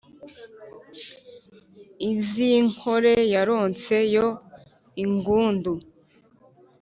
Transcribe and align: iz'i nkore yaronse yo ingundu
iz'i 2.11 2.51
nkore 2.71 3.13
yaronse 3.33 3.95
yo 4.15 4.27
ingundu 5.03 5.73